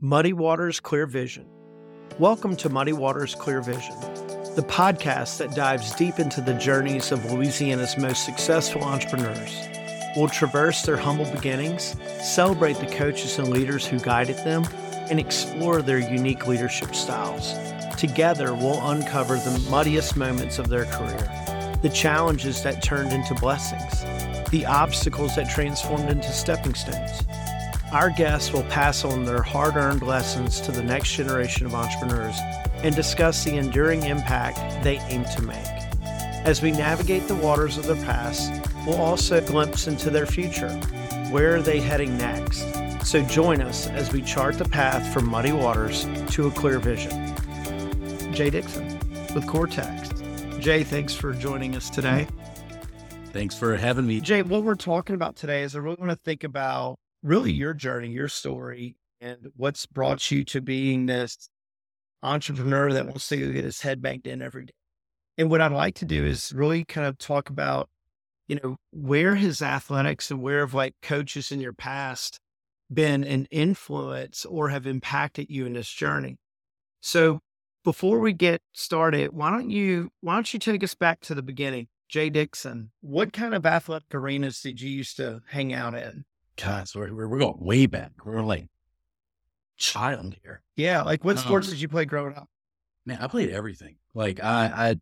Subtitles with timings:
[0.00, 1.44] Muddy Waters Clear Vision.
[2.20, 3.98] Welcome to Muddy Waters Clear Vision,
[4.54, 9.52] the podcast that dives deep into the journeys of Louisiana's most successful entrepreneurs.
[10.14, 14.68] We'll traverse their humble beginnings, celebrate the coaches and leaders who guided them,
[15.10, 17.52] and explore their unique leadership styles.
[17.96, 24.04] Together, we'll uncover the muddiest moments of their career, the challenges that turned into blessings,
[24.50, 27.24] the obstacles that transformed into stepping stones
[27.92, 32.36] our guests will pass on their hard earned lessons to the next generation of entrepreneurs
[32.82, 35.56] and discuss the enduring impact they aim to make.
[36.44, 38.52] As we navigate the waters of their past,
[38.86, 40.70] we'll also glimpse into their future.
[41.30, 42.64] Where are they heading next?
[43.06, 47.34] So join us as we chart the path from muddy waters to a clear vision.
[48.34, 48.86] Jay Dixon
[49.34, 50.60] with Coretechs.
[50.60, 52.26] Jay, thanks for joining us today.
[53.32, 54.20] Thanks for having me.
[54.20, 57.74] Jay, what we're talking about today is I really want to think about really your
[57.74, 61.48] journey, your story, and what's brought you to being this
[62.22, 64.72] entrepreneur that wants to get his head banged in every day.
[65.36, 67.88] And what I'd like to do is really kind of talk about,
[68.48, 72.40] you know, where his athletics and where have like coaches in your past
[72.92, 76.36] been an influence or have impacted you in this journey.
[77.00, 77.40] So
[77.84, 81.42] before we get started, why don't you why don't you take us back to the
[81.42, 81.88] beginning?
[82.08, 86.24] Jay Dixon, what kind of athletic arenas did you used to hang out in?
[86.60, 88.12] God, so we're, we're going way back.
[88.24, 88.66] We're like
[89.76, 90.62] child here.
[90.76, 91.02] Yeah.
[91.02, 92.48] Like what sports um, did you play growing up?
[93.06, 93.96] Man, I played everything.
[94.14, 94.96] Like I, I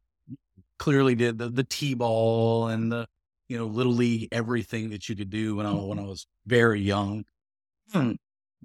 [0.78, 3.06] clearly did the, the T-ball and the,
[3.48, 6.80] you know, little league, everything that you could do when I, when I was very
[6.80, 7.24] young.
[7.92, 8.12] Hmm.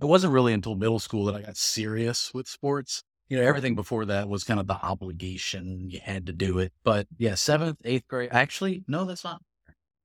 [0.02, 3.04] It wasn't really until middle school that I got serious with sports.
[3.30, 5.90] You know, everything before that was kind of the obligation.
[5.90, 6.74] You had to do it.
[6.84, 8.30] But yeah, seventh, eighth grade.
[8.32, 9.42] Actually, no, that's not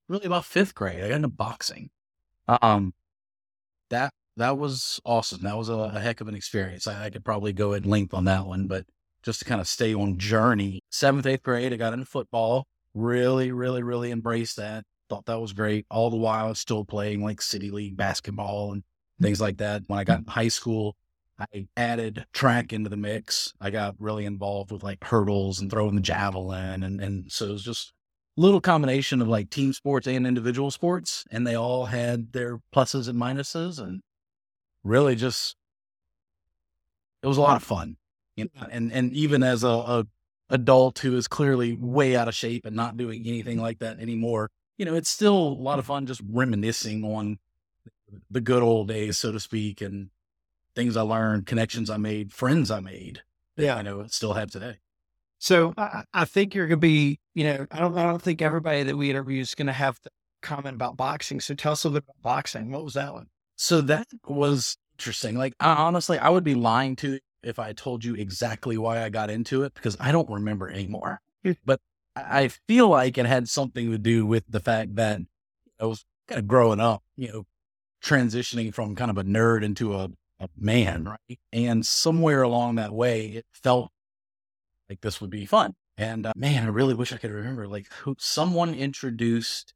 [0.07, 1.03] really about fifth grade.
[1.03, 1.89] I got into boxing.
[2.47, 2.93] Um,
[3.89, 5.41] that that was awesome.
[5.43, 6.87] That was a, a heck of an experience.
[6.87, 8.85] I, I, could probably go at length on that one, but
[9.23, 10.81] just to kind of stay on journey.
[10.91, 12.65] Seventh, eighth grade, I got into football.
[12.93, 14.83] Really, really, really embraced that.
[15.09, 15.85] Thought that was great.
[15.89, 18.83] All the while, still playing like city league basketball and
[19.21, 19.83] things like that.
[19.87, 20.95] When I got in high school,
[21.39, 23.53] I added track into the mix.
[23.59, 27.51] I got really involved with like hurdles and throwing the javelin, and and so it
[27.51, 27.93] was just
[28.37, 33.09] little combination of like team sports and individual sports, and they all had their pluses
[33.09, 34.01] and minuses, and
[34.83, 35.57] really just
[37.21, 37.97] it was a lot of fun.
[38.35, 38.67] You know?
[38.71, 40.07] And and even as a, a
[40.49, 44.49] adult who is clearly way out of shape and not doing anything like that anymore,
[44.77, 45.93] you know, it's still a lot of mm-hmm.
[45.93, 47.39] fun just reminiscing on
[48.31, 50.09] the good old days, so to speak, and
[50.75, 53.23] things I learned, connections I made, friends I made.
[53.57, 54.77] yeah, I know still have today.
[55.39, 58.41] So I, I think you're going to be, you know, I don't, I don't think
[58.41, 60.09] everybody that we interview is going to have the
[60.41, 61.39] comment about boxing.
[61.39, 62.71] So tell us a little bit about boxing.
[62.71, 63.27] What was that one?
[63.55, 65.37] So that was interesting.
[65.37, 69.09] Like I, honestly, I would be lying to if I told you exactly why I
[69.09, 71.21] got into it because I don't remember anymore.
[71.65, 71.79] But
[72.15, 75.21] I feel like it had something to do with the fact that
[75.79, 77.45] I was kind of growing up, you know,
[78.03, 80.09] transitioning from kind of a nerd into a,
[80.39, 81.39] a man, right?
[81.53, 83.91] And somewhere along that way, it felt
[84.89, 85.75] like this would be fun.
[85.97, 89.73] And uh, man, I really wish I could remember like who someone introduced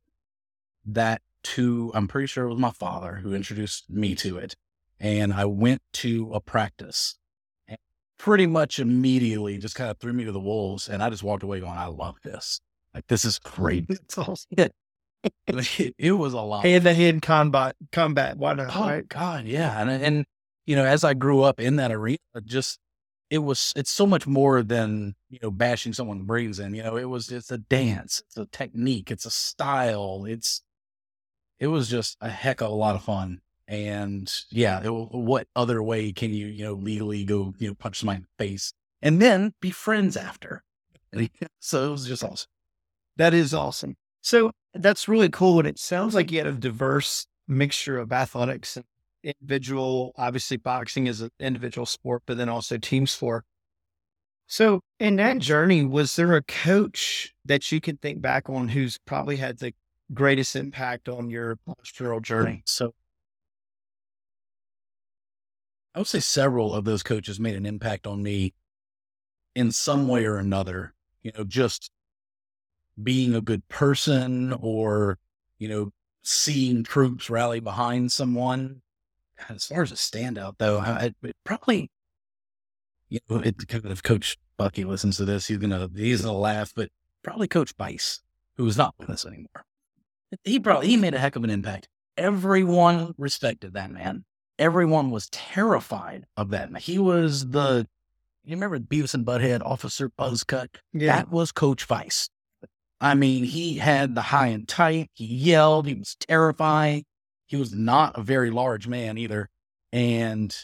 [0.85, 4.55] that to, I'm pretty sure it was my father who introduced me to it.
[4.99, 7.15] And I went to a practice
[7.67, 7.79] and
[8.19, 10.87] pretty much immediately just kind of threw me to the wolves.
[10.87, 12.61] And I just walked away going, I love this.
[12.93, 13.85] Like, this is great.
[13.89, 14.17] It's
[15.79, 16.65] it, it was a lot.
[16.65, 18.37] Hand to hand combat, combat.
[18.37, 18.75] Why not?
[18.75, 19.07] Oh, right?
[19.07, 19.45] God.
[19.45, 19.79] Yeah.
[19.79, 20.25] And, and,
[20.65, 22.79] you know, as I grew up in that arena, just
[23.31, 26.97] it was it's so much more than you know bashing someone's brains in you know
[26.97, 30.61] it was it's a dance it's a technique it's a style it's
[31.59, 35.81] it was just a heck of a lot of fun and yeah it, what other
[35.81, 39.21] way can you you know legally go you know punch somebody in the face and
[39.21, 40.63] then be friends after?
[41.59, 42.49] So it was just awesome.
[43.17, 43.95] That is awesome.
[44.21, 48.77] So that's really cool and it sounds like you had a diverse mixture of athletics
[48.77, 48.85] and
[49.23, 53.45] individual, obviously boxing is an individual sport, but then also team sport.
[54.47, 58.97] So in that journey, was there a coach that you can think back on who's
[59.05, 59.73] probably had the
[60.13, 62.63] greatest impact on your entrepreneurial journey?
[62.65, 62.93] So
[65.95, 68.53] I would say several of those coaches made an impact on me
[69.55, 70.93] in some way or another,
[71.23, 71.91] you know, just
[73.01, 75.17] being a good person or,
[75.59, 75.91] you know,
[76.23, 78.81] seeing troops rally behind someone
[79.49, 81.89] as far as a standout, though, I, I probably,
[83.09, 86.89] you know, it, if Coach Bucky listens to this, he's gonna he's gonna laugh, but
[87.23, 88.21] probably Coach Vice,
[88.57, 89.65] who is not with us anymore.
[90.43, 91.87] He probably he made a heck of an impact.
[92.17, 94.23] Everyone respected that man.
[94.61, 96.71] everyone was terrified of that.
[96.71, 96.81] Man.
[96.81, 97.87] He was the,
[98.45, 100.67] you remember Beavis and Butthead, Officer Buzzcut?
[100.93, 101.15] Yeah.
[101.15, 102.29] That was Coach Vice.
[103.01, 105.09] I mean, he had the high and tight.
[105.13, 105.87] He yelled.
[105.87, 107.03] He was terrifying.
[107.51, 109.49] He was not a very large man either.
[109.91, 110.55] And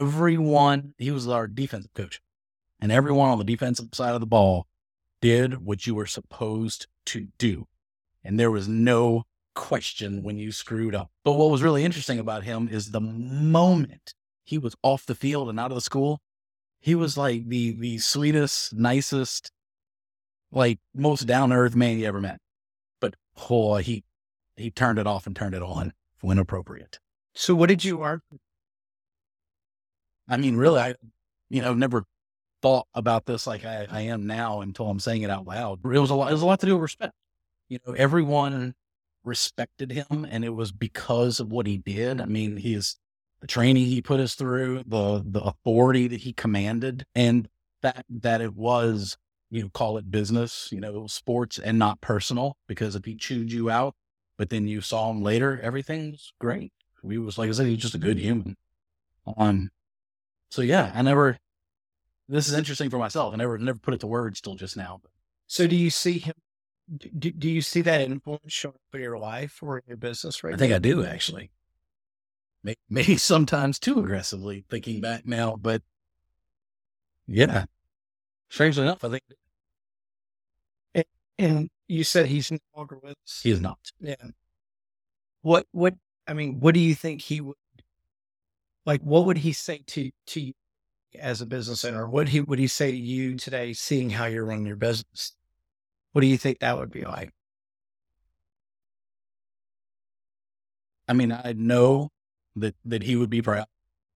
[0.00, 2.22] everyone, he was our defensive coach.
[2.80, 4.66] And everyone on the defensive side of the ball
[5.20, 7.66] did what you were supposed to do.
[8.24, 9.24] And there was no
[9.54, 11.10] question when you screwed up.
[11.22, 15.50] But what was really interesting about him is the moment he was off the field
[15.50, 16.22] and out of the school,
[16.80, 19.52] he was like the the sweetest, nicest,
[20.50, 22.38] like most down earth man you ever met.
[23.02, 23.16] But
[23.48, 24.04] boy, he
[24.56, 26.98] he turned it off and turned it on when appropriate.
[27.34, 28.20] So what did you learn?
[30.28, 30.94] I mean, really, I
[31.50, 32.04] you know never
[32.62, 35.80] thought about this like I, I am now until I'm saying it out loud.
[35.84, 36.30] It was a lot.
[36.30, 37.12] It was a lot to do with respect.
[37.68, 38.74] You know, everyone
[39.24, 42.20] respected him, and it was because of what he did.
[42.20, 42.96] I mean, his
[43.40, 47.48] the training he put us through, the the authority that he commanded, and
[47.82, 49.16] that that it was
[49.50, 52.56] you know call it business, you know, it was sports and not personal.
[52.68, 53.94] Because if he chewed you out,
[54.42, 56.72] but then you saw him later, everything's great.
[57.00, 58.56] We was like I said, he's just a good human.
[59.36, 59.70] Um,
[60.50, 61.38] so yeah, I never.
[62.28, 63.32] This is interesting for myself.
[63.32, 65.00] I never never put it to words till just now.
[65.46, 66.34] So do you see him?
[66.98, 70.42] Do, do you see that influence showing up in your life or in your business
[70.42, 70.76] right I think now?
[70.76, 71.52] I do actually.
[72.90, 75.82] Maybe sometimes too aggressively thinking back now, but
[77.28, 77.66] yeah.
[78.48, 79.22] Strangely enough, I think
[81.38, 83.40] And you said he's no longer with us.
[83.42, 83.78] he is not.
[84.00, 84.16] Yeah.
[85.42, 85.94] What what
[86.26, 87.56] I mean, what do you think he would
[88.86, 90.52] like what would he say to to you
[91.18, 92.08] as a business owner?
[92.08, 95.32] What he would he say to you today, seeing how you're running your business?
[96.12, 97.30] What do you think that would be like?
[101.08, 102.10] I mean, I know
[102.56, 103.66] that that he would be proud.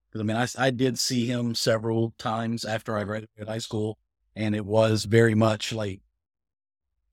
[0.08, 3.98] Because I mean, I, I did see him several times after I graduated high school,
[4.34, 6.00] and it was very much like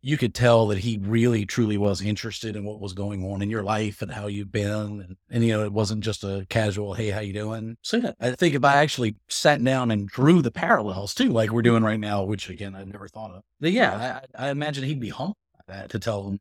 [0.06, 3.50] you could tell that he really truly was interested in what was going on in
[3.50, 6.94] your life and how you've been, and, and you know, it wasn't just a casual
[6.94, 10.42] "Hey, how you doing?" So yeah, I think if I actually sat down and drew
[10.42, 13.74] the parallels too, like we're doing right now, which again I never thought of, then
[13.74, 16.40] yeah, I, I imagine he'd be humbled by that to tell him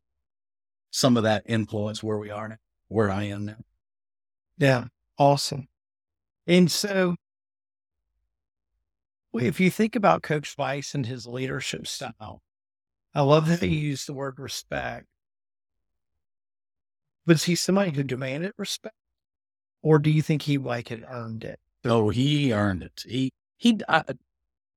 [0.90, 3.56] some of that influence where we are now, where I am now.
[4.58, 4.86] Yeah.
[5.18, 5.68] Awesome.
[6.46, 7.14] And so
[9.34, 12.42] if you think about Coach Vice and his leadership style,
[13.14, 15.06] I love that he used the word respect.
[17.26, 18.96] Was he somebody who demanded respect?
[19.82, 21.58] Or do you think he like had earned it?
[21.84, 23.04] Oh, he earned it.
[23.06, 23.80] He he.
[23.88, 24.04] I,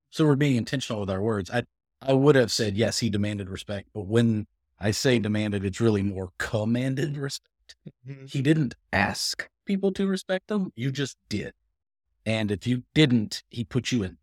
[0.10, 1.50] so we're being intentional with our words.
[1.52, 1.64] I
[2.02, 3.00] I would have said yes.
[3.00, 4.48] He demanded respect, but when
[4.80, 7.76] I say demanded, it's really more commanded respect.
[8.08, 8.26] Mm-hmm.
[8.26, 10.72] He didn't ask people to respect him.
[10.76, 11.54] You just did,
[12.26, 14.18] and if you didn't, he put you in.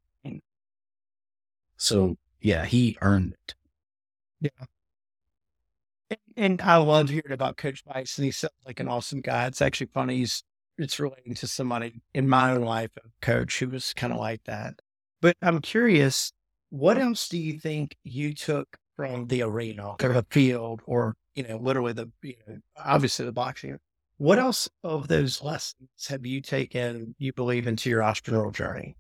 [1.77, 3.55] So yeah, he earned it.
[6.11, 9.47] And, and I love hearing about Coach Vice, and he sounds like an awesome guy.
[9.47, 10.19] It's actually funny.
[10.19, 10.43] He's
[10.79, 14.43] it's relating to somebody in my own life, a coach who was kind of like
[14.45, 14.75] that.
[15.21, 16.33] But I'm curious,
[16.71, 21.45] what else do you think you took from the arena or the field, or you
[21.47, 23.79] know, literally the you know, obviously the boxing?
[24.19, 27.15] What else of those lessons have you taken?
[27.19, 28.97] You believe into your entrepreneurial journey?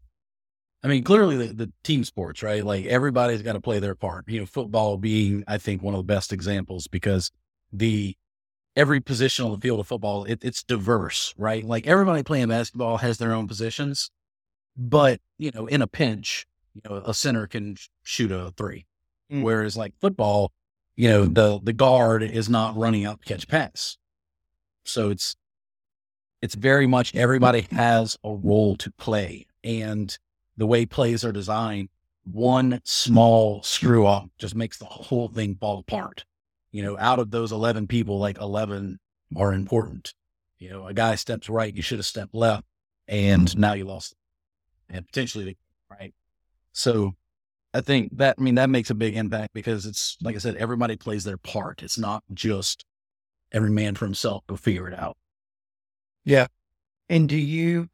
[0.82, 2.64] I mean, clearly the, the team sports, right?
[2.64, 4.28] Like everybody's got to play their part.
[4.28, 7.30] You know, football being, I think, one of the best examples because
[7.72, 8.16] the
[8.74, 11.64] every position on the field of football, it, it's diverse, right?
[11.64, 14.10] Like everybody playing basketball has their own positions,
[14.76, 18.86] but you know, in a pinch, you know, a center can shoot a three,
[19.30, 19.42] Mm.
[19.42, 20.52] whereas like football,
[20.96, 23.96] you know, the the guard is not running out to catch pass,
[24.84, 25.36] so it's
[26.42, 30.18] it's very much everybody has a role to play, and
[30.56, 31.88] the way plays are designed,
[32.24, 36.24] one small screw up just makes the whole thing fall apart.
[36.70, 38.98] You know, out of those 11 people, like 11
[39.36, 40.14] are important.
[40.58, 42.64] You know, a guy steps right, you should have stepped left,
[43.08, 44.14] and now you lost.
[44.88, 45.56] And potentially,
[45.90, 46.14] right?
[46.72, 47.14] So
[47.74, 50.56] I think that, I mean, that makes a big impact because it's, like I said,
[50.56, 51.82] everybody plays their part.
[51.82, 52.84] It's not just
[53.50, 55.16] every man for himself, go figure it out.
[56.24, 56.46] Yeah.
[57.08, 57.88] And do you?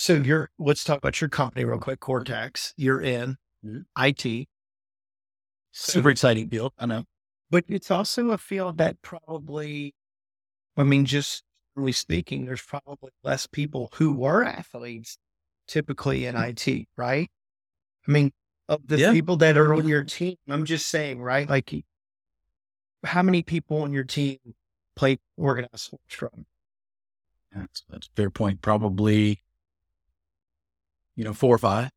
[0.00, 0.48] So you're.
[0.58, 2.00] Let's talk about your company real quick.
[2.00, 2.72] Coretechs.
[2.78, 3.84] You're in Mhm.
[3.98, 4.48] IT.
[5.72, 6.72] So- Super exciting field.
[6.78, 7.04] I know.
[7.50, 9.94] but it's also a field that probably.
[10.76, 11.42] I mean, just
[11.74, 15.18] generally speaking, there's probably less people who were athletes,
[15.66, 17.28] typically in IT, right?
[18.08, 18.32] I mean,
[18.68, 19.12] of the Yeah.
[19.12, 21.46] people that are on your team, I'm just saying, right?
[21.48, 21.74] Like,
[23.04, 24.38] how many people on your team
[24.96, 26.46] play organized sports from?
[27.52, 28.62] That's, that's a fair point.
[28.62, 29.42] Probably,
[31.20, 31.90] you know, four or five.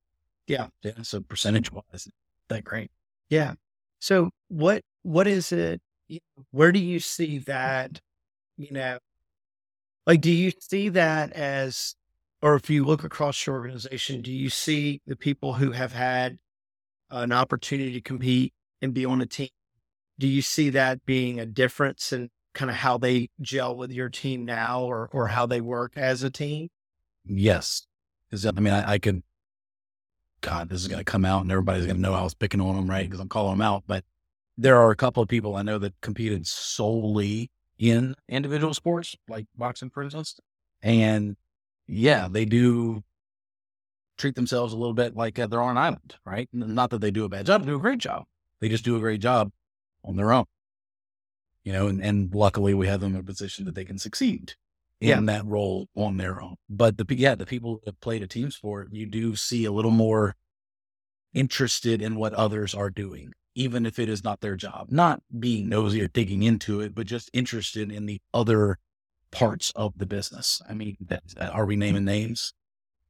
[0.48, 0.68] Yeah.
[0.82, 1.02] Yeah.
[1.04, 2.10] So percentage wise,
[2.50, 2.92] that great.
[3.30, 3.54] Yeah.
[4.00, 5.82] So what what is it?
[6.52, 8.02] Where do you see that?
[8.58, 8.98] You know,
[10.06, 11.96] like do you see that as,
[12.42, 16.38] or if you look across your organization, do you see the people who have had
[17.10, 19.48] an opportunity to compete and be on a team?
[20.20, 24.10] Do you see that being a difference in kind of how they gel with your
[24.10, 26.68] team now, or or how they work as a team?
[27.24, 27.88] Yes,
[28.34, 29.22] because I mean, I, I could
[30.42, 32.60] God, this is going to come out and everybody's going to know I was picking
[32.60, 33.06] on them, right?
[33.06, 33.84] Because I'm calling them out.
[33.88, 34.04] But
[34.58, 39.46] there are a couple of people I know that competed solely in individual sports, like
[39.56, 40.40] boxing, for instance.
[40.82, 41.38] And
[41.88, 43.04] yeah, they do
[44.18, 46.50] treat themselves a little bit like uh, they're on an island, right?
[46.52, 48.26] Not that they do a bad job, they do a great job.
[48.60, 49.52] They just do a great job
[50.04, 50.46] on their own,
[51.64, 54.56] you know, and, and luckily we have them in a position that they can succeed
[55.04, 55.34] in yeah.
[55.34, 56.56] that role on their own.
[56.70, 59.92] But the yeah, the people that played a team sport, you do see a little
[59.92, 60.36] more
[61.34, 64.88] interested in what others are doing, even if it is not their job.
[64.90, 68.80] Not being nosy or digging into it, but just interested in the other
[69.30, 70.62] parts of the business.
[70.70, 72.54] I mean, that, are we naming names?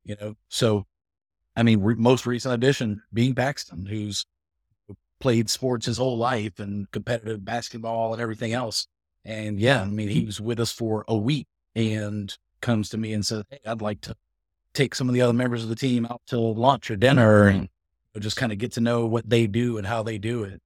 [0.04, 0.88] You know, so
[1.56, 4.26] I mean, re- most recent addition being Paxton, who's
[5.20, 8.88] played sports his whole life and competitive basketball and everything else.
[9.24, 13.14] And yeah, I mean, he was with us for a week and comes to me
[13.14, 14.16] and says, Hey, I'd like to
[14.74, 17.66] take some of the other members of the team out to lunch or dinner mm-hmm.
[18.16, 20.62] and just kind of get to know what they do and how they do it.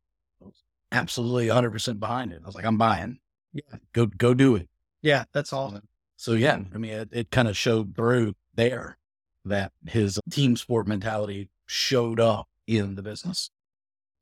[0.91, 2.41] Absolutely 100% behind it.
[2.43, 3.19] I was like, I'm buying.
[3.53, 3.79] Yeah.
[3.93, 4.69] Go, go do it.
[5.01, 5.25] Yeah.
[5.33, 5.87] That's awesome.
[6.15, 8.97] So, yeah, I mean, it, it kind of showed through there
[9.45, 13.49] that his team sport mentality showed up in the business.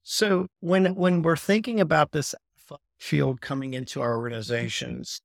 [0.04, 2.36] So when when we're thinking about this
[3.00, 5.22] field coming into our organizations,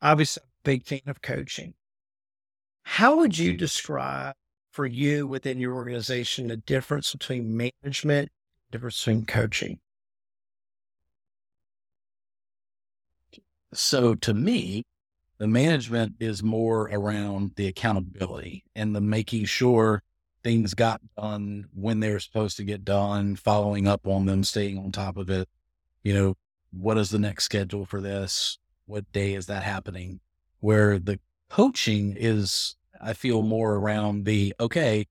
[0.00, 1.74] obviously big fan of coaching.
[2.82, 4.34] How would you describe
[4.72, 8.30] for you within your organization the difference between management,
[8.70, 9.80] difference between coaching?
[13.72, 14.84] So to me,
[15.38, 20.02] the management is more around the accountability and the making sure
[20.42, 24.78] things got done when they were supposed to get done, following up on them, staying
[24.78, 25.48] on top of it.
[26.02, 26.36] You know,
[26.72, 28.58] what is the next schedule for this?
[28.86, 30.20] What day is that happening?
[30.60, 35.06] Where the coaching is, I feel more around the, okay,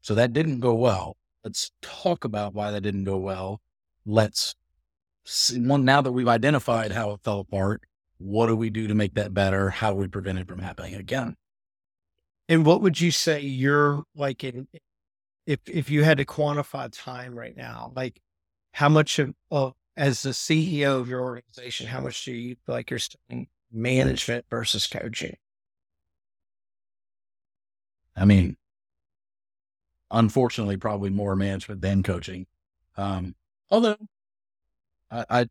[0.00, 1.16] so that didn't go well.
[1.44, 3.60] Let's talk about why that didn't go well.
[4.06, 4.54] Let's,
[5.24, 7.82] see, well, now that we've identified how it fell apart,
[8.18, 9.70] what do we do to make that better?
[9.70, 11.36] How do we prevent it from happening again?
[12.48, 14.68] And what would you say you're like in,
[15.46, 18.20] if, if you had to quantify time right now, like
[18.72, 22.90] how much of, as the CEO of your organization, how much do you feel like
[22.90, 25.36] you're spending management versus coaching?
[28.16, 28.56] I mean,
[30.10, 32.46] unfortunately, probably more management than coaching.
[32.96, 33.34] Um,
[33.70, 33.96] although
[35.10, 35.46] I, I,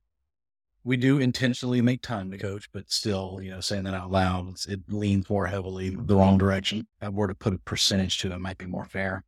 [0.83, 4.55] we do intentionally make time to coach, but still, you know, saying that out loud,
[4.67, 6.87] it leans more heavily the wrong direction.
[7.01, 9.23] If I were to put a percentage to it, might be more fair.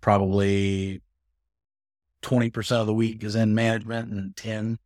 [0.00, 1.02] Probably
[2.22, 4.78] 20% of the week is in management and 10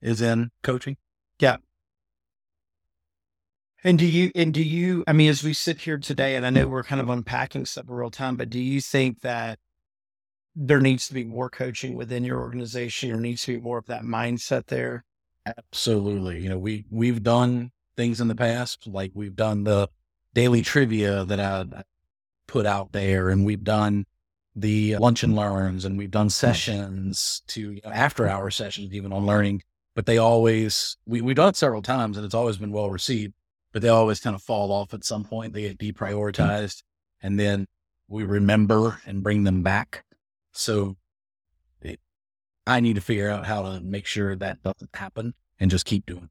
[0.00, 0.96] is in coaching.
[1.38, 1.56] Yeah.
[3.84, 6.50] And do you, and do you, I mean, as we sit here today, and I
[6.50, 9.58] know we're kind of unpacking stuff in real time, but do you think that
[10.54, 13.86] there needs to be more coaching within your organization or needs to be more of
[13.86, 15.04] that mindset there?
[15.46, 16.40] Absolutely.
[16.40, 19.88] You know, we, we've done things in the past, like we've done the
[20.32, 21.82] daily trivia that I
[22.46, 24.04] put out there, and we've done
[24.54, 29.12] the lunch and learns, and we've done sessions to you know, after hour sessions, even
[29.12, 29.62] on learning.
[29.96, 33.34] But they always, we, we've done it several times and it's always been well received
[33.72, 35.52] but they always kind of fall off at some point.
[35.52, 35.86] They get hmm.
[35.86, 36.82] deprioritized
[37.22, 37.66] and then
[38.08, 40.04] we remember and bring them back.
[40.52, 40.96] So
[41.80, 42.00] it,
[42.66, 46.06] I need to figure out how to make sure that doesn't happen and just keep
[46.06, 46.28] doing.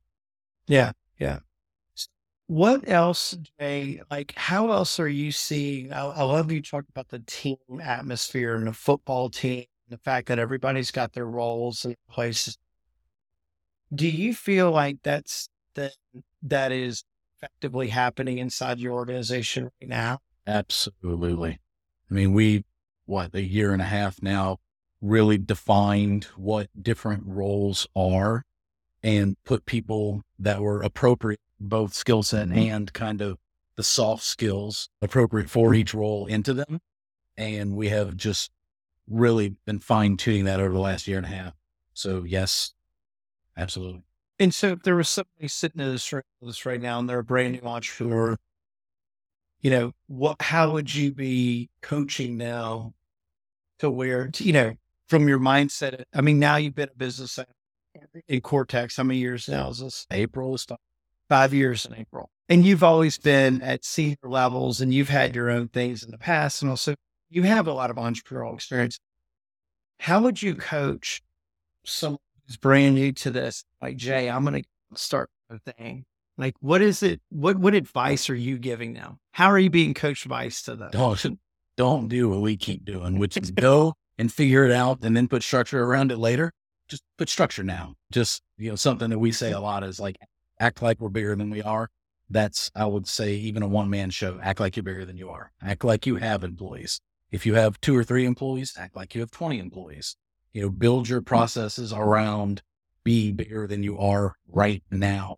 [0.67, 0.91] Yeah.
[1.19, 1.39] Yeah.
[2.48, 4.01] What else, Jay?
[4.12, 5.93] Like, how else are you seeing?
[5.93, 10.27] I, I love you talk about the team atmosphere and the football team, the fact
[10.27, 12.57] that everybody's got their roles and places.
[13.95, 15.93] Do you feel like that's that
[16.43, 17.03] that is
[17.41, 20.19] effectively happening inside your organization right now?
[20.45, 21.60] Absolutely.
[22.10, 22.65] I mean, we,
[23.05, 24.60] what, a year and a half now,
[25.01, 28.45] really defined what different roles are
[29.01, 32.60] and put people that were appropriate, both skill set mm-hmm.
[32.60, 33.38] and kind of
[33.75, 36.79] the soft skills appropriate for each role into them.
[37.38, 38.51] And we have just
[39.07, 41.53] really been fine tuning that over the last year and a half.
[41.93, 42.74] So, yes,
[43.57, 44.03] absolutely.
[44.41, 47.24] And so if there was somebody sitting in this, this right now and they're a
[47.24, 48.36] brand new entrepreneur,
[49.60, 52.95] you know, what, how would you be coaching now
[53.77, 54.74] to where, to, you know,
[55.07, 56.05] from your mindset?
[56.12, 57.38] I mean, now you've been a business
[58.27, 58.98] in Coretechs.
[58.98, 60.07] How many years now is this?
[60.10, 60.65] April is
[61.29, 62.31] five years in April.
[62.50, 66.17] And you've always been at senior levels and you've had your own things in the
[66.17, 66.63] past.
[66.63, 66.95] And also
[67.29, 69.00] you have a lot of entrepreneurial experience.
[70.00, 71.21] How would you coach
[71.86, 72.17] someone
[72.51, 73.63] who's brand new to this?
[73.81, 76.05] Like, Jay, I'm going to start a thing.
[76.38, 77.22] Like, what is it?
[77.29, 79.20] What, what advice are you giving them?
[79.31, 80.89] How are you being coached advice to them?
[80.91, 81.39] Don't,
[81.77, 85.27] don't do what we keep doing, which is go and figure it out and then
[85.27, 86.51] put structure around it later.
[86.88, 87.96] Just put structure now.
[88.12, 90.17] Just, you know, something that we say a lot is like,
[90.60, 91.89] act like we're bigger than we are.
[92.29, 94.39] That's, I would say, even a one man show.
[94.41, 95.51] Act like you're bigger than you are.
[95.62, 97.00] Act like you have employees.
[97.29, 100.17] If you have two or three employees, act like you have 20 employees.
[100.53, 102.62] You know, build your processes around
[103.03, 105.38] be bigger than you are right now.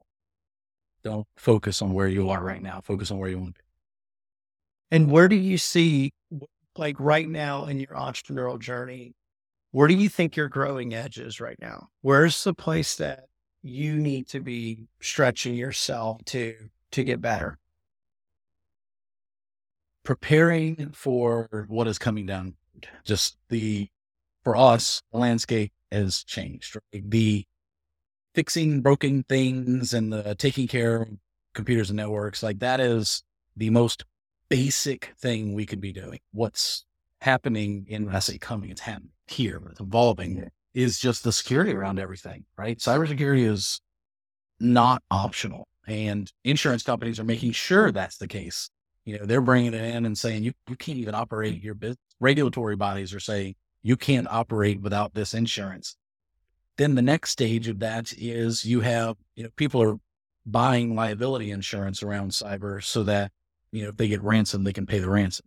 [1.03, 2.81] Don't focus on where you are right now.
[2.81, 4.95] Focus on where you want to be.
[4.95, 6.13] And where do you see,
[6.77, 9.13] like right now in your entrepreneurial journey,
[9.71, 11.89] where do you think your growing edge is right now?
[12.01, 13.25] Where's the place that
[13.63, 16.55] you need to be stretching yourself to
[16.91, 17.57] to get better
[20.03, 22.53] preparing for what is coming down
[23.05, 23.87] just the
[24.43, 27.09] for us the landscape has changed right?
[27.09, 27.45] the
[28.35, 31.09] fixing broken things and the taking care of
[31.53, 33.23] computers and networks like that is
[33.55, 34.03] the most
[34.49, 36.85] basic thing we could be doing what's
[37.21, 41.99] happening in i say coming it's happening here it's evolving is just the security around
[41.99, 42.77] everything, right?
[42.77, 43.79] Cybersecurity is
[44.59, 45.67] not optional.
[45.87, 48.69] And insurance companies are making sure that's the case.
[49.05, 51.97] You know, they're bringing it in and saying, you, you can't even operate your business.
[52.19, 55.95] Regulatory bodies are saying, you can't operate without this insurance.
[56.77, 59.97] Then the next stage of that is you have, you know, people are
[60.45, 63.31] buying liability insurance around cyber so that,
[63.71, 65.45] you know, if they get ransom, they can pay the ransom.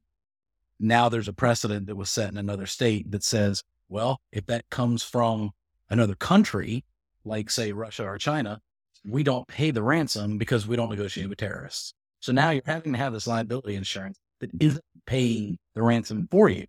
[0.79, 4.69] Now there's a precedent that was set in another state that says well, if that
[4.71, 5.51] comes from
[5.91, 6.85] another country,
[7.25, 8.61] like say Russia or China,
[9.05, 11.95] we don't pay the ransom because we don't negotiate with terrorists.
[12.21, 16.49] So now you're having to have this liability insurance that isn't paying the ransom for
[16.49, 16.67] you.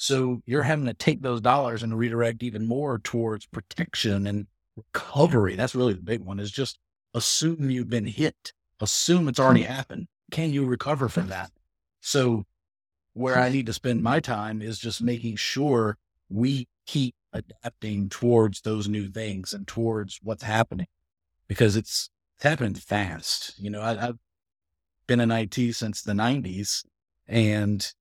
[0.00, 5.56] So you're having to take those dollars and redirect even more towards protection and recovery.
[5.56, 6.78] That's really the big one is just
[7.12, 9.74] assume you've been hit, assume it's already mm-hmm.
[9.74, 10.08] happened.
[10.30, 11.50] Can you recover from that?
[12.00, 12.44] So
[13.12, 13.56] where I mm-hmm.
[13.56, 15.98] need to spend my time is just making sure
[16.30, 20.86] we keep adapting towards those new things and towards what's happening
[21.46, 23.52] because it's, it's happening fast.
[23.58, 24.16] You know, I, have
[25.06, 26.86] been in IT since the 90s
[27.28, 27.92] and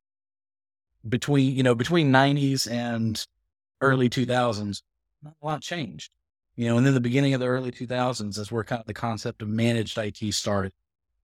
[1.08, 3.86] between, you know, between 90s and mm-hmm.
[3.86, 4.82] early 2000s,
[5.24, 6.12] not a lot changed.
[6.56, 8.94] You know, and then the beginning of the early 2000s is where kind of the
[8.94, 10.74] concept of managed IT started.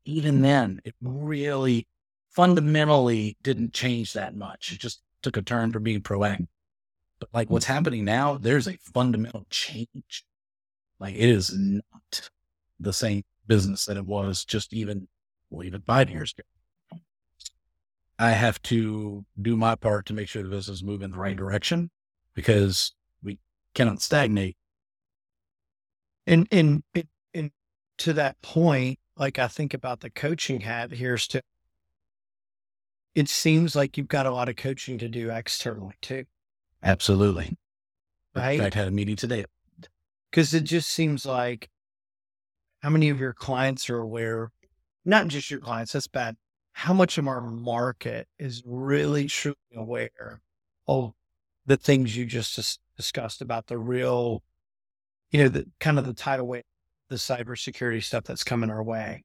[0.06, 1.88] Even then, it really
[2.30, 4.72] fundamentally didn't change that much.
[4.72, 6.48] It just took a turn for being proactive.
[7.20, 7.74] But like what's mm-hmm.
[7.74, 10.26] happening now, there's a fundamental change.
[11.00, 12.30] Like it is not
[12.80, 15.08] the same business that it was just even,
[15.50, 16.44] well, even five years ago.
[18.18, 21.36] I have to do my part to make sure the business move in the right
[21.36, 21.92] direction
[22.34, 23.40] because we
[23.74, 24.56] cannot stagnate.
[26.26, 26.84] And, and,
[27.34, 27.52] and
[28.00, 31.42] to that point, like I think about the coaching hat here's to,
[33.14, 36.26] it seems like you've got a lot of coaching to do externally too.
[36.84, 37.58] Absolutely.
[38.36, 38.54] Right.
[38.54, 39.46] In fact, I had a meeting today.
[40.32, 41.70] Because it just seems like
[42.82, 44.52] how many of your clients are aware,
[45.06, 46.36] not just your clients, that's bad.
[46.78, 50.42] How much of our market is really truly aware
[50.90, 51.14] of
[51.66, 54.44] the things you just dis- discussed about the real,
[55.32, 56.64] you know, the kind of the tidal wave,
[57.08, 59.24] the cybersecurity stuff that's coming our way.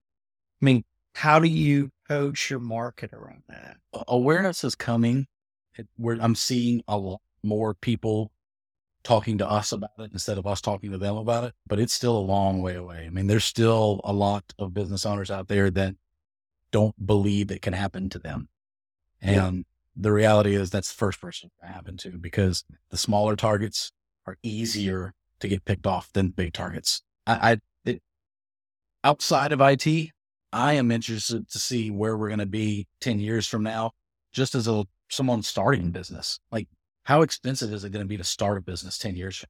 [0.62, 0.84] I mean,
[1.16, 3.78] how do you coach your market around that?
[4.06, 5.26] Awareness is coming.
[5.74, 5.88] It,
[6.20, 8.30] I'm seeing a lot more people
[9.02, 11.94] talking to us about it instead of us talking to them about it, but it's
[11.94, 13.06] still a long way away.
[13.06, 15.96] I mean, there's still a lot of business owners out there that
[16.70, 18.48] don't believe it can happen to them.
[19.20, 19.62] And yeah.
[19.96, 23.92] the reality is that's the first person to happen to because the smaller targets
[24.26, 27.02] are easier to get picked off than big targets.
[27.26, 28.02] I, I it,
[29.04, 30.10] outside of IT,
[30.52, 33.92] I am interested to see where we're going to be 10 years from now,
[34.32, 36.38] just as a someone starting business.
[36.50, 36.68] Like
[37.04, 39.48] how expensive is it going to be to start a business 10 years from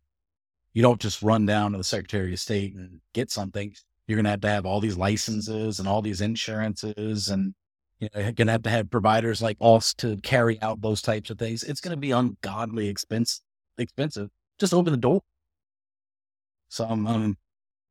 [0.72, 3.74] You don't just run down to the Secretary of State and get something.
[4.10, 7.54] You're going to have to have all these licenses and all these insurances and
[8.00, 11.00] you know, you're going to have to have providers like us to carry out those
[11.00, 11.62] types of things.
[11.62, 13.42] It's going to be ungodly expense,
[13.78, 14.30] expensive.
[14.58, 15.20] Just open the door.
[16.68, 17.36] So I'm, I'm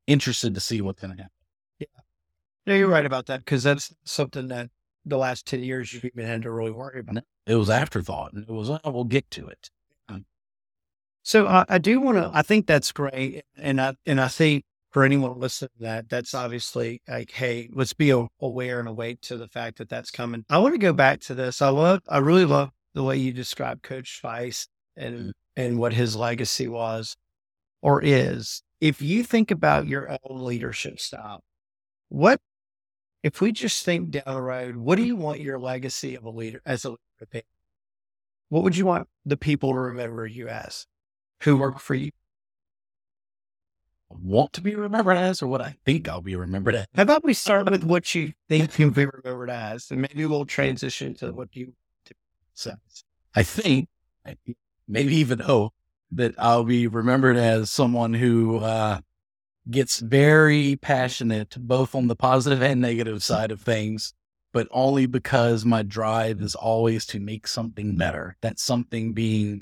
[0.07, 1.35] interested to see what's going to happen.
[1.79, 1.87] Yeah.
[2.65, 4.69] No, you're right about that because that's something that
[5.05, 7.23] the last 10 years you've even had to really worry about.
[7.45, 9.69] It was afterthought, and it was, oh, we'll get to it.
[11.23, 13.43] So uh, I do want to, I think that's great.
[13.55, 17.93] And I, and I think for anyone listening to that, that's obviously like, hey, let's
[17.93, 18.09] be
[18.41, 20.45] aware and awake to the fact that that's coming.
[20.49, 21.61] I want to go back to this.
[21.61, 25.29] I love, I really love the way you described Coach Vice and, mm-hmm.
[25.55, 27.15] and what his legacy was
[27.81, 28.63] or is.
[28.81, 31.43] If you think about your own leadership style,
[32.07, 32.39] what,
[33.21, 36.29] if we just think down the road, what do you want your legacy of a
[36.29, 37.41] leader as a leader to be?
[38.47, 40.87] What would you want the people to remember you as
[41.43, 42.11] who work for you?
[44.09, 46.85] Want to be remembered as or what I think I'll be remembered as.
[46.95, 50.45] How about we start with what you think you'll be remembered as, and maybe we'll
[50.45, 51.73] transition to what you
[52.53, 52.73] so
[53.35, 53.87] I think,
[54.87, 55.73] maybe even hope
[56.11, 58.99] that I'll be remembered as someone who uh,
[59.69, 64.13] gets very passionate, both on the positive and negative side of things,
[64.51, 68.35] but only because my drive is always to make something better.
[68.41, 69.61] That something being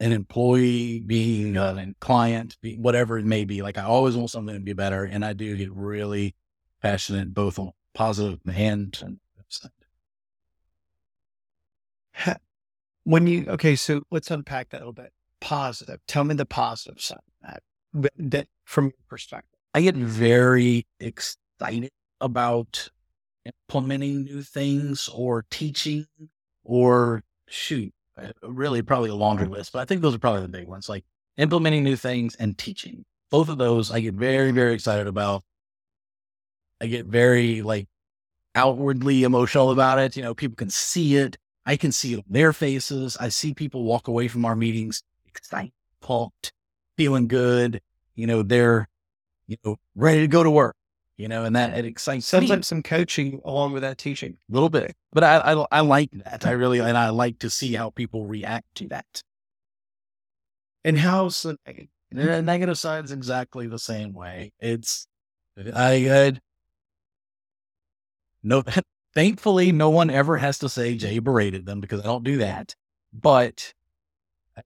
[0.00, 3.62] an employee, being a client, being whatever it may be.
[3.62, 5.04] Like I always want something to be better.
[5.04, 6.34] And I do get really
[6.80, 9.70] passionate both on positive and negative side.
[13.04, 15.12] When you, okay, so let's unpack that a little bit.
[15.40, 15.98] Positive.
[16.06, 17.52] Tell me the positive side of
[17.94, 19.58] that, that from your perspective.
[19.74, 22.90] I get very excited about
[23.46, 26.06] implementing new things or teaching
[26.64, 30.42] or shoot, uh, Uh, really probably a laundry list, but I think those are probably
[30.42, 31.04] the big ones like
[31.36, 33.04] implementing new things and teaching.
[33.30, 35.44] Both of those I get very, very excited about.
[36.80, 37.88] I get very like
[38.54, 40.16] outwardly emotional about it.
[40.16, 41.36] You know, people can see it.
[41.66, 43.16] I can see it on their faces.
[43.18, 46.52] I see people walk away from our meetings excited, pumped,
[46.96, 47.80] feeling good.
[48.14, 48.88] You know, they're,
[49.46, 50.74] you know, ready to go to work
[51.18, 54.38] you know, and that it excites Sounds like some coaching along with that teaching.
[54.48, 56.46] A little bit, but I, I, I like that.
[56.46, 59.22] I really, and I like to see how people react to that.
[60.84, 61.88] And how the negative?
[62.10, 64.52] The negative side is exactly the same way.
[64.60, 65.06] It's,
[65.74, 66.40] I, had
[68.42, 68.62] no,
[69.14, 72.76] thankfully, no one ever has to say Jay berated them because I don't do that,
[73.12, 73.74] but
[74.56, 74.62] I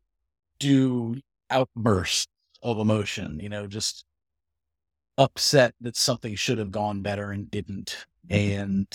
[0.60, 1.16] do
[1.50, 2.28] outbursts
[2.62, 4.04] of emotion, you know, just
[5.18, 8.07] upset that something should have gone better and didn't.
[8.31, 8.87] And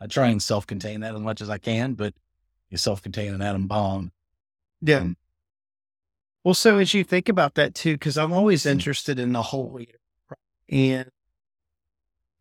[0.00, 2.14] I try and self contain that as much as I can, but
[2.70, 4.12] you self contain an atom bomb.
[4.80, 4.98] Yeah.
[4.98, 5.16] Um,
[6.44, 9.72] well, so as you think about that too, because I'm always interested in the whole
[9.72, 9.98] leader.
[10.68, 11.10] And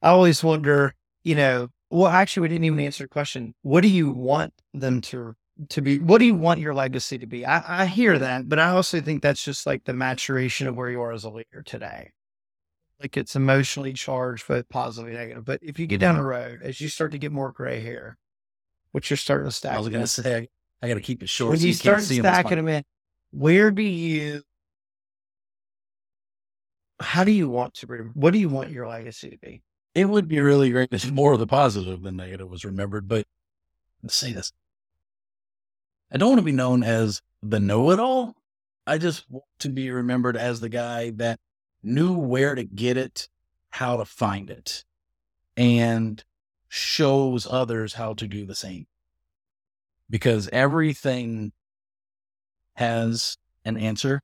[0.01, 3.53] I always wonder, you know, well, actually, we didn't even answer the question.
[3.61, 5.35] What do you want them to
[5.69, 5.99] to be?
[5.99, 7.45] What do you want your legacy to be?
[7.45, 10.89] I, I hear that, but I also think that's just like the maturation of where
[10.89, 12.11] you are as a leader today
[12.99, 15.45] like it's emotionally charged, both positive and negative.
[15.45, 16.23] But if you get down mm-hmm.
[16.23, 18.17] the road, as you start to get more gray hair,
[18.91, 20.49] which you're starting to stack, I was going to say,
[20.81, 21.51] I got to keep it short.
[21.51, 22.83] When so you, you start stacking them in,
[23.31, 24.41] where do you,
[26.99, 29.61] how do you want to, what do you want your legacy to be?
[29.95, 33.07] It would be really great if more of the positive than negative was remembered.
[33.07, 33.25] But
[34.01, 34.51] let's say this
[36.11, 38.35] I don't want to be known as the know it all.
[38.85, 41.39] I just want to be remembered as the guy that
[41.83, 43.27] knew where to get it,
[43.69, 44.83] how to find it,
[45.57, 46.23] and
[46.67, 48.87] shows others how to do the same.
[50.09, 51.51] Because everything
[52.75, 54.21] has an answer.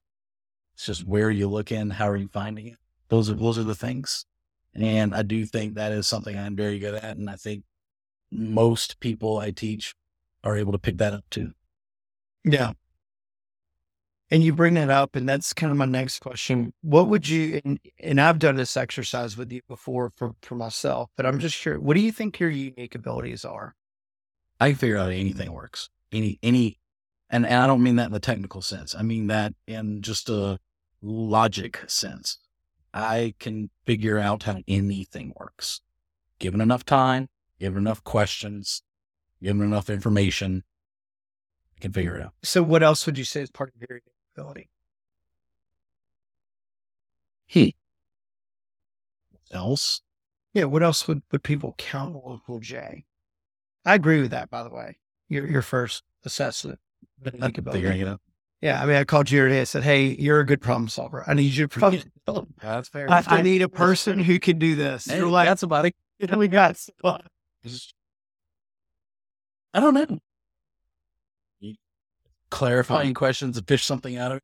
[0.73, 2.77] It's just where you look in, how are you finding it?
[3.09, 4.25] Those are those are the things.
[4.73, 7.17] And I do think that is something I'm very good at.
[7.17, 7.63] And I think
[8.31, 9.93] most people I teach
[10.43, 11.51] are able to pick that up too.
[12.43, 12.73] Yeah.
[14.31, 16.71] And you bring that up, and that's kind of my next question.
[16.81, 21.09] What would you, and, and I've done this exercise with you before for, for myself,
[21.15, 23.75] but I'm just curious, what do you think your unique abilities are?
[24.59, 25.89] I can figure out anything works.
[26.11, 26.79] Any, any,
[27.29, 28.93] and, and I don't mean that in the technical sense.
[28.93, 30.59] I mean that in just a
[31.01, 32.37] logic sense.
[32.93, 35.81] I can figure out how anything works.
[36.39, 38.83] Given enough time, given enough questions,
[39.41, 40.63] given enough information,
[41.77, 42.33] I can figure it out.
[42.43, 43.99] So, what else would you say is part of your
[44.35, 44.69] ability.
[47.45, 47.75] He.
[49.51, 50.01] Else?
[50.53, 50.65] Yeah.
[50.65, 53.05] What else would, would people count local J?
[53.85, 54.97] I agree with that, by the way.
[55.29, 56.79] Your your first assessment.
[57.23, 58.21] Figuring it out.
[58.61, 59.61] Yeah, I mean, I called you today.
[59.61, 61.23] I said, "Hey, you're a good problem solver.
[61.25, 63.09] I need you to problem solve." Oh, that's fair.
[63.09, 65.05] I, I, need a person who can do this.
[65.05, 65.95] Hey, you're like, got somebody.
[66.19, 66.77] We got.
[69.73, 70.19] I don't know
[72.49, 74.43] clarifying questions to fish something out of it?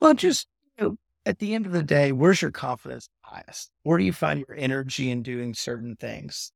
[0.00, 0.46] Well, just
[0.78, 3.70] you know, at the end of the day, where's your confidence highest?
[3.82, 6.52] Where do you find your energy in doing certain things?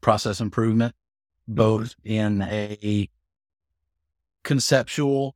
[0.00, 0.94] Process improvement,
[1.48, 1.56] mm-hmm.
[1.56, 3.08] both in a
[4.44, 5.34] conceptual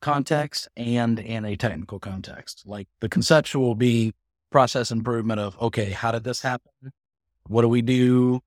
[0.00, 2.62] context and in a technical context.
[2.64, 4.14] Like the conceptual being
[4.50, 6.72] process improvement of, okay, how did this happen?
[7.46, 8.40] What do we do?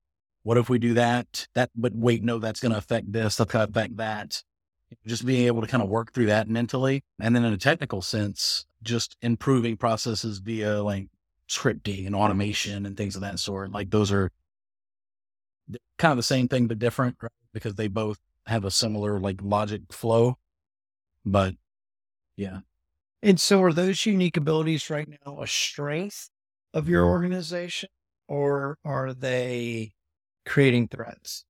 [0.44, 1.48] What if we do that?
[1.54, 3.36] That, but wait, no, that's going to affect this.
[3.36, 4.42] That's going to affect that.
[5.06, 7.02] Just being able to kind of work through that mentally.
[7.18, 11.08] And then in a technical sense, just improving processes via like
[11.48, 13.72] scripting and automation and things of that sort.
[13.72, 14.30] Like those are
[15.98, 17.32] kind of the same thing, but different, right?
[17.52, 20.36] Because they both have a similar like logic flow.
[21.24, 21.54] But
[22.36, 22.60] yeah.
[23.22, 26.28] And so are those unique abilities right now a strength
[26.74, 27.12] of your mm-hmm.
[27.12, 27.88] organization
[28.28, 29.94] or are they
[30.44, 31.44] creating threats?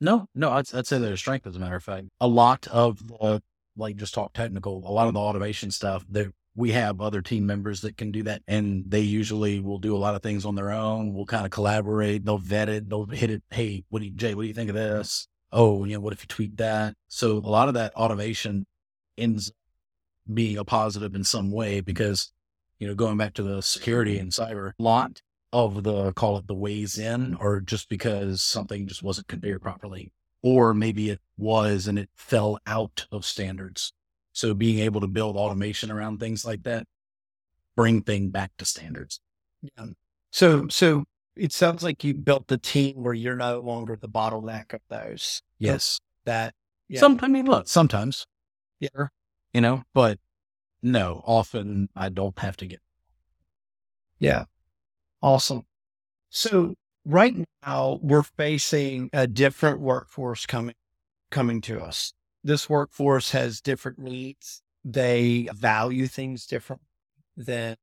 [0.00, 1.46] No, no, I'd, I'd say they're a strength.
[1.46, 3.42] As a matter of fact, a lot of the
[3.76, 7.46] like just talk technical, a lot of the automation stuff that we have other team
[7.46, 10.56] members that can do that, and they usually will do a lot of things on
[10.56, 11.14] their own.
[11.14, 12.24] We'll kind of collaborate.
[12.24, 12.88] They'll vet it.
[12.88, 13.42] They'll hit it.
[13.50, 14.34] Hey, what do you, Jay?
[14.34, 15.28] What do you think of this?
[15.52, 16.94] Oh, you know, what if you tweak that?
[17.06, 18.66] So a lot of that automation
[19.16, 19.52] ends
[20.32, 22.32] being a positive in some way because
[22.78, 26.54] you know going back to the security and cyber lot of the call it the
[26.54, 31.98] ways in or just because something just wasn't configured properly or maybe it was and
[31.98, 33.92] it fell out of standards.
[34.32, 36.86] So being able to build automation around things like that
[37.76, 39.20] bring thing back to standards.
[39.62, 39.86] Yeah.
[40.30, 41.04] So so
[41.36, 45.42] it sounds like you built the team where you're no longer the bottleneck of those
[45.58, 46.00] yes.
[46.24, 46.54] that
[46.88, 47.00] yeah.
[47.00, 48.26] some i mean look sometimes.
[48.80, 49.06] Yeah.
[49.52, 50.18] You know but
[50.82, 52.80] no often i don't have to get
[54.20, 54.44] yeah
[55.22, 55.62] Awesome.
[56.30, 56.74] So
[57.06, 57.34] right
[57.66, 60.74] now we're facing a different workforce coming
[61.30, 62.12] coming to us.
[62.44, 64.62] This workforce has different needs.
[64.84, 66.82] They value things different
[67.36, 67.76] than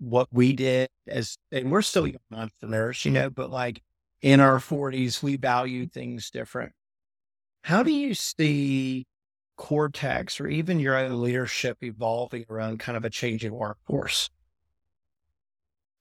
[0.00, 3.82] what we did as and we're still young entrepreneurs, you know, but like
[4.22, 6.72] in our 40s, we value things different.
[7.64, 9.06] How do you see
[9.58, 14.30] Coretechs or even your own leadership evolving around kind of a changing workforce?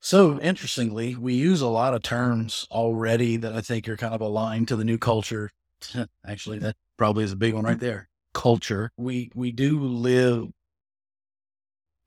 [0.04, 4.20] So interestingly, we use a lot of terms already that I think are kind of
[4.20, 5.50] aligned to the new culture.
[6.28, 7.86] Actually, that probably is a big one right mm-hmm.
[7.86, 8.10] there.
[8.34, 8.92] Culture.
[8.98, 10.50] We we do live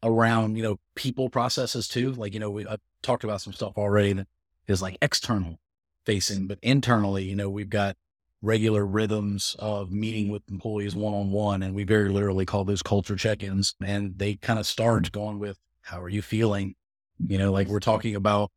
[0.02, 2.12] around, you know, people processes too.
[2.12, 4.26] Like, you know, we I've talked about some stuff already that
[4.66, 5.56] is like external
[6.04, 7.96] facing, but internally, you know, we've got
[8.42, 11.62] regular rhythms of meeting with employees one on one.
[11.62, 13.74] And we very literally call those culture check ins.
[13.82, 15.18] And they kind of start mm-hmm.
[15.18, 16.74] going with, How are you feeling?
[17.18, 18.50] You know, like we're talking about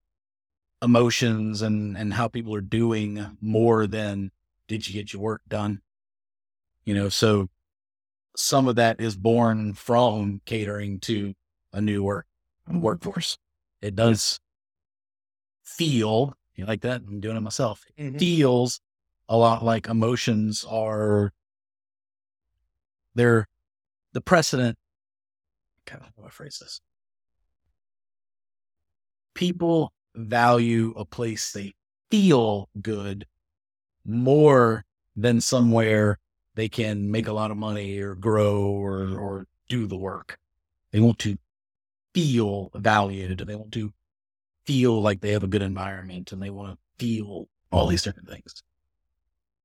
[0.82, 4.32] emotions and and how people are doing more than
[4.68, 5.82] did you get your work done?
[6.86, 7.50] You know, so
[8.36, 11.34] some of that is born from catering to
[11.74, 12.26] a new work
[12.68, 12.82] mm-hmm.
[12.82, 13.38] workforce.
[13.82, 14.40] It does
[15.64, 17.02] feel you like that.
[17.08, 17.84] I'm doing it myself.
[17.98, 18.18] Mm-hmm.
[18.18, 18.82] Feels
[19.30, 21.32] a lot like emotions are
[23.16, 23.48] they're
[24.14, 24.78] the precedent.
[25.86, 26.82] Kind of how do I phrase this?
[29.34, 31.74] People value a place they
[32.12, 33.26] feel good
[34.06, 34.84] more
[35.16, 36.18] than somewhere
[36.56, 40.38] they can make a lot of money or grow or, or do the work.
[40.92, 41.38] They want to
[42.14, 43.40] feel valued.
[43.40, 43.94] They want to
[44.66, 48.30] feel like they have a good environment and they want to feel all these different
[48.30, 48.62] things.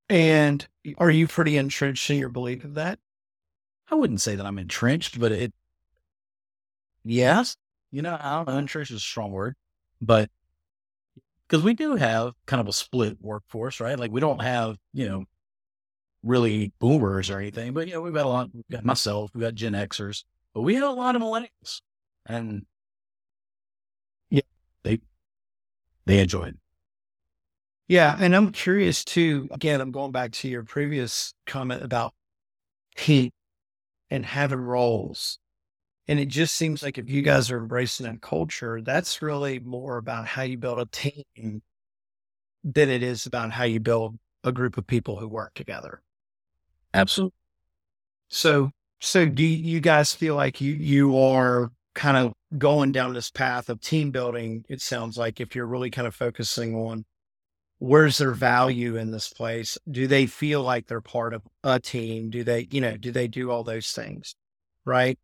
[0.08, 0.66] And
[0.98, 2.98] are you pretty entrenched in your belief of that?
[3.90, 5.52] I wouldn't say that I'm entrenched, but it,
[7.04, 7.56] yes,
[7.94, 9.54] you know, I don't know, entrenched is a strong word
[10.00, 10.30] but
[11.46, 13.98] because we do have kind of a split workforce, right?
[13.98, 15.24] Like we don't have, you know,
[16.22, 19.42] really boomers or anything, but you know, we've got a lot, we've got myself, we've
[19.42, 21.80] got Gen Xers, but we have a lot of millennials
[22.26, 22.64] and
[24.30, 24.40] yeah,
[24.82, 25.00] they,
[26.06, 26.56] they enjoy it.
[27.88, 28.16] Yeah.
[28.18, 29.48] And I'm curious too.
[29.50, 32.14] Again, I'm going back to your previous comment about
[32.96, 33.34] heat
[34.10, 35.38] and having roles.
[36.06, 39.96] And it just seems like if you guys are embracing that culture, that's really more
[39.96, 41.62] about how you build a team
[42.62, 46.02] than it is about how you build a group of people who work together.
[46.92, 47.34] Absolutely.
[48.28, 53.30] So, so do you guys feel like you you are kind of going down this
[53.30, 54.64] path of team building?
[54.68, 57.04] It sounds like if you're really kind of focusing on
[57.78, 62.30] where's their value in this place, do they feel like they're part of a team?
[62.30, 64.34] Do they, you know, do they do all those things?
[64.84, 65.18] Right.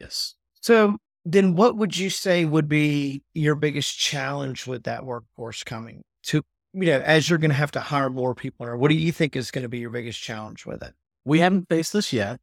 [0.00, 0.34] Yes.
[0.60, 6.02] So then what would you say would be your biggest challenge with that workforce coming
[6.24, 8.94] to, you know, as you're going to have to hire more people or what do
[8.94, 10.94] you think is going to be your biggest challenge with it?
[11.24, 12.40] We haven't faced this yet,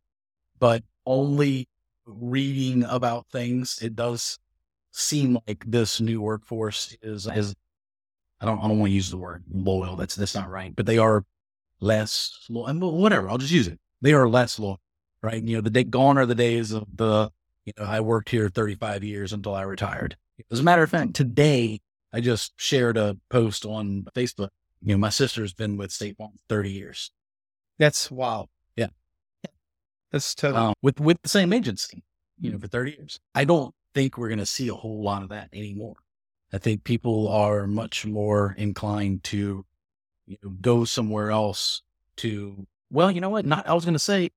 [0.59, 1.67] but only
[2.05, 4.39] reading about things, it does
[4.91, 7.55] seem like this new workforce is is
[8.39, 9.95] I don't I don't want to use the word loyal.
[9.95, 10.75] That's that's not right.
[10.75, 11.25] But they are
[11.79, 12.97] less loyal.
[12.97, 13.29] Whatever.
[13.29, 13.79] I'll just use it.
[14.01, 14.79] They are less loyal,
[15.21, 15.43] right?
[15.43, 17.31] You know, the day gone are the days of the
[17.67, 20.15] you know I worked here 35 years until I retired.
[20.49, 21.81] As a matter of fact, today
[22.13, 24.49] I just shared a post on Facebook.
[24.81, 27.11] You know, my sister's been with State Farm 30 years.
[27.77, 28.47] That's wow.
[28.77, 28.87] Yeah.
[30.11, 32.03] That's totally um, with with the same agency,
[32.39, 33.19] you know, for 30 years.
[33.35, 35.95] I don't think we're going to see a whole lot of that anymore.
[36.53, 39.65] I think people are much more inclined to
[40.25, 41.81] you know, go somewhere else
[42.17, 43.45] to, well, you know what?
[43.45, 44.29] Not, I was going to say,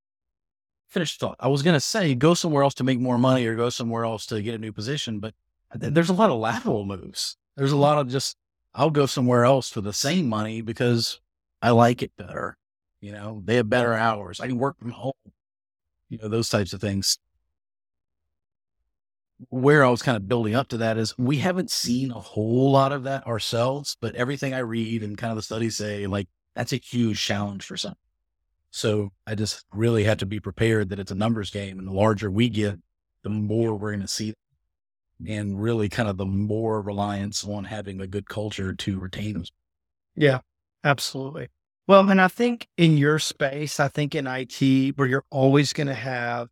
[0.91, 1.37] finish the thought.
[1.41, 4.05] I was going to say, go somewhere else to make more money or go somewhere
[4.05, 5.21] else to get a new position.
[5.21, 5.35] But
[5.75, 7.37] there's a lot of lateral moves.
[7.57, 7.83] There's a mm-hmm.
[7.83, 8.37] lot of just,
[8.75, 11.21] I'll go somewhere else for the same money because
[11.63, 12.57] I like it better.
[13.01, 14.41] You know, they have better hours.
[14.41, 15.13] I can work from home.
[16.09, 17.19] You know, those types of things
[19.49, 22.73] where I was kind of building up to that is we haven't seen a whole
[22.73, 26.29] lot of that ourselves, but everything I read and kind of the studies say like
[26.55, 27.95] that's a huge challenge for some.
[28.71, 31.93] So I just really had to be prepared that it's a numbers game and the
[31.93, 32.79] larger we get,
[33.23, 34.35] the more we're going to see
[35.29, 39.45] and really kind of the more reliance on having a good culture to retain them.
[40.17, 40.41] Yeah,
[40.85, 41.49] absolutely.
[41.87, 45.89] Well, and I think in your space, I think in IT, where you're always going
[45.89, 46.49] to have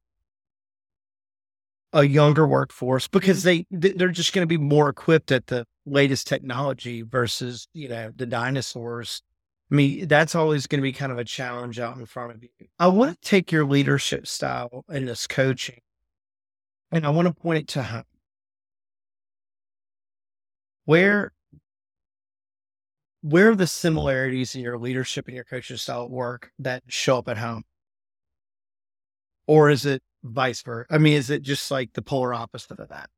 [1.93, 3.79] a younger workforce because mm-hmm.
[3.79, 8.11] they they're just going to be more equipped at the latest technology versus you know
[8.15, 9.23] the dinosaurs.
[9.71, 12.43] I mean, that's always going to be kind of a challenge out in front of
[12.43, 12.49] you.
[12.79, 13.37] I want to mm-hmm.
[13.37, 15.81] take your leadership style in this coaching,
[16.91, 18.05] and I want to point it to home.
[20.87, 21.33] Where
[23.21, 27.19] where are the similarities in your leadership and your coaching style at work that show
[27.19, 27.65] up at home?
[29.47, 30.87] Or is it vice versa?
[30.91, 33.11] I mean, is it just like the polar opposite of that?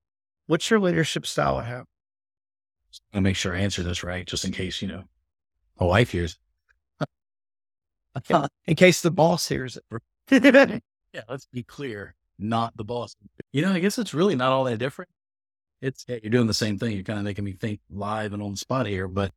[0.47, 1.85] What's your leadership style at home?
[3.15, 5.05] I'll make sure I answer this right, just in case, you know,
[5.81, 6.38] my wife hears.
[8.66, 10.03] in case the boss hears it.
[11.12, 13.16] yeah, let's be clear, not the boss.
[13.53, 15.11] You know, I guess it's really not all that different.
[15.81, 16.93] It's yeah, you're doing the same thing.
[16.93, 19.33] You're kind of making me think live and on the spot here, but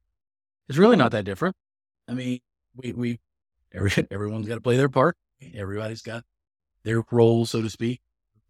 [0.68, 1.56] it's really not that different.
[2.08, 2.40] I mean,
[2.76, 3.20] we we
[3.74, 5.16] every, everyone's got to play their part.
[5.56, 6.24] Everybody's got
[6.84, 8.02] their role, so to speak,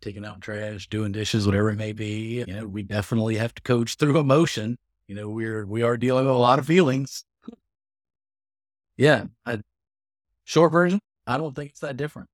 [0.01, 2.43] taking out trash, doing dishes, whatever it may be.
[2.47, 4.77] You know, we definitely have to coach through emotion.
[5.07, 7.25] You know, we're we are dealing with a lot of feelings.
[8.97, 9.59] Yeah, I,
[10.43, 12.29] short version, I don't think it's that different.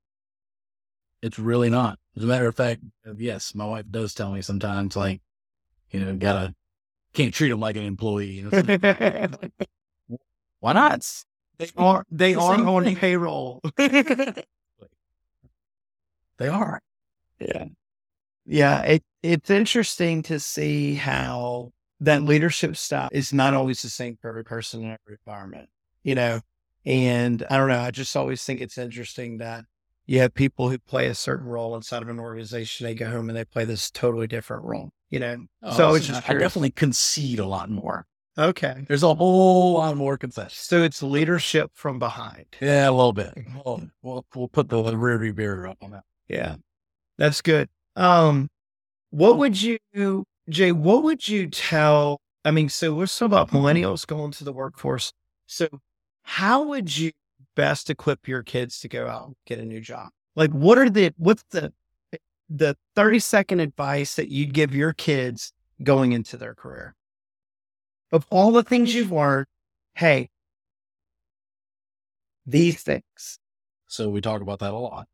[1.22, 1.98] It's really not.
[2.16, 5.20] As a matter of fact, uh, yes, my wife does tell me sometimes, like,
[5.90, 6.54] you know, gotta
[7.12, 8.30] can't treat them like an employee.
[8.30, 9.28] You know?
[10.60, 11.06] Why not?
[11.58, 13.60] They are they are on payroll.
[16.40, 16.80] They are.
[17.38, 17.66] Yeah.
[18.46, 18.80] Yeah.
[18.80, 24.30] It, it's interesting to see how that leadership style is not always the same for
[24.30, 25.68] every person in every environment,
[26.02, 26.40] you know?
[26.86, 27.80] And I don't know.
[27.80, 29.64] I just always think it's interesting that
[30.06, 32.86] you have people who play a certain role inside of an organization.
[32.86, 35.44] They go home and they play this totally different role, you know?
[35.62, 38.06] Oh, so it's just, I definitely concede a lot more.
[38.38, 38.86] Okay.
[38.88, 40.50] There's a whole lot more concession.
[40.52, 42.46] So it's leadership from behind.
[42.60, 43.36] Yeah, a little bit.
[43.64, 46.04] We'll, we'll, we'll put the rearview mirror up on that.
[46.28, 46.56] Yeah.
[47.18, 47.68] That's good.
[47.96, 48.48] Um,
[49.10, 49.78] what would you,
[50.48, 52.20] Jay, what would you tell?
[52.44, 55.12] I mean, so we're still about millennials going to the workforce.
[55.46, 55.68] So
[56.22, 57.12] how would you
[57.56, 60.08] best equip your kids to go out and get a new job?
[60.36, 61.72] Like what are the, what's the,
[62.48, 65.52] the 30 second advice that you'd give your kids
[65.82, 66.94] going into their career?
[68.12, 69.46] Of all the things you've learned,
[69.94, 70.30] hey,
[72.46, 73.38] these things.
[73.86, 75.06] So we talk about that a lot.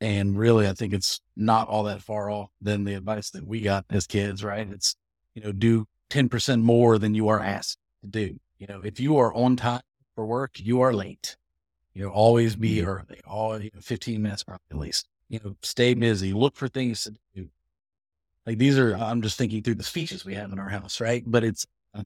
[0.00, 3.60] And really, I think it's not all that far off than the advice that we
[3.60, 4.68] got as kids, right?
[4.70, 4.96] It's,
[5.34, 8.38] you know, do 10% more than you are asked to do.
[8.58, 9.80] You know, if you are on time
[10.14, 11.36] for work, you are late.
[11.92, 12.88] You know, always be mm-hmm.
[12.88, 15.06] early, all you know, 15 minutes early at least.
[15.28, 17.48] You know, stay busy, look for things to do.
[18.46, 21.22] Like these are, I'm just thinking through the speeches we have in our house, right?
[21.24, 22.02] But it's, uh,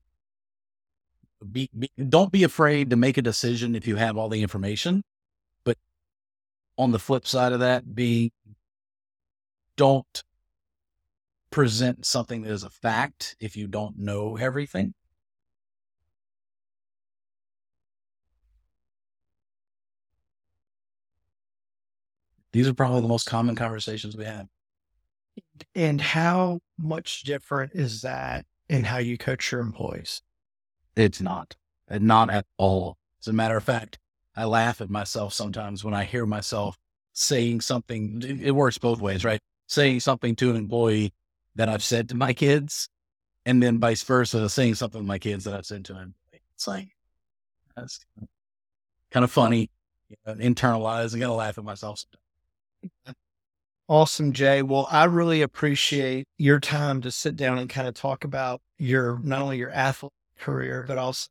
[1.51, 5.03] be, be, don't be afraid to make a decision if you have all the information
[5.64, 5.78] But
[6.76, 8.33] on the flip side of that be
[9.76, 10.22] don't
[11.51, 14.95] present something that is a fact if you don't know everything.
[22.53, 24.46] These are probably the most common conversations we have.
[25.74, 30.22] And how much different is that in how you coach your employees?
[30.96, 31.57] It's not,
[31.90, 32.96] not at all.
[33.20, 33.99] As a matter of fact,
[34.34, 36.76] I laugh at myself sometimes when I hear myself
[37.12, 38.22] saying something.
[38.42, 39.40] It, works both ways, right?
[39.66, 41.12] Saying something to an employee
[41.57, 42.88] that I've said to my kids,
[43.44, 46.14] and then vice versa, saying something to my kids that I've said to them.
[46.55, 46.88] It's like
[47.76, 48.01] that's
[49.11, 49.70] kind of funny,
[50.09, 51.14] you know, internalize.
[51.14, 52.05] I gotta laugh at myself.
[53.89, 54.62] Awesome, Jay.
[54.62, 59.18] Well, I really appreciate your time to sit down and kind of talk about your
[59.20, 61.28] not only your athlete career, but also,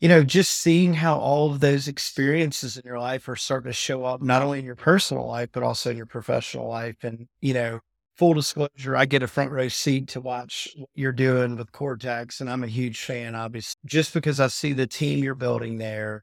[0.00, 3.74] you know, just seeing how all of those experiences in your life are starting to
[3.74, 6.96] show up, not only in your personal life, but also in your professional life.
[7.02, 7.80] And, you know,
[8.16, 12.40] full disclosure, I get a front row seat to watch what you're doing with Coretechs,
[12.40, 16.22] and I'm a huge fan, obviously, just because I see the team you're building there.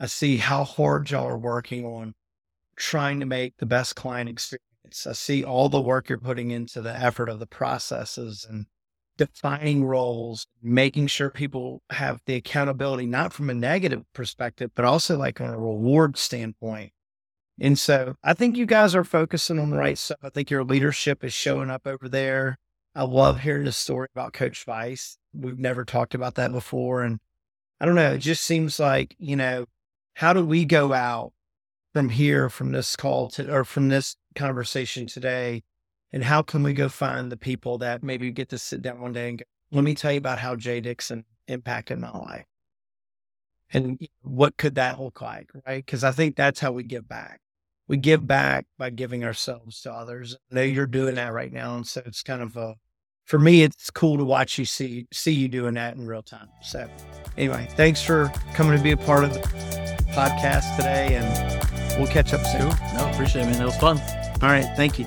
[0.00, 2.14] I see how hard y'all are working on
[2.78, 5.06] trying to make the best client experience.
[5.06, 8.66] I see all the work you're putting into the effort of the processes and
[9.18, 15.18] defining roles, making sure people have the accountability, not from a negative perspective, but also
[15.18, 16.92] like on a reward standpoint.
[17.60, 20.18] And so I think you guys are focusing on the right stuff.
[20.22, 22.58] I think your leadership is showing up over there.
[22.94, 25.18] I love hearing the story about Coach Vice.
[25.34, 27.02] We've never talked about that before.
[27.02, 27.18] And
[27.80, 29.66] I don't know, it just seems like, you know,
[30.14, 31.32] how do we go out
[31.98, 35.64] from here, from this call to, or from this conversation today?
[36.12, 39.12] And how can we go find the people that maybe get to sit down one
[39.12, 42.44] day and go, let me tell you about how Jay Dixon impacted my life?
[43.72, 45.50] And what could that look like?
[45.66, 45.84] Right.
[45.84, 47.40] Cause I think that's how we give back.
[47.88, 50.36] We give back by giving ourselves to others.
[50.52, 51.74] I know you're doing that right now.
[51.74, 52.76] And so it's kind of a,
[53.24, 56.48] for me, it's cool to watch you see, see you doing that in real time.
[56.62, 56.88] So
[57.36, 59.40] anyway, thanks for coming to be a part of the
[60.12, 61.67] podcast today and
[61.98, 62.68] we'll catch up soon.
[62.94, 63.58] No, appreciate it, man.
[63.58, 63.98] That was fun.
[64.42, 64.66] All right.
[64.76, 65.06] Thank you.